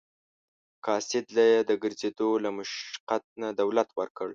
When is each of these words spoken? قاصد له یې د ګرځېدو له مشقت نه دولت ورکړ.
قاصد 0.85 1.25
له 1.35 1.43
یې 1.51 1.59
د 1.69 1.71
ګرځېدو 1.83 2.29
له 2.43 2.49
مشقت 2.57 3.23
نه 3.41 3.47
دولت 3.61 3.89
ورکړ. 3.99 4.27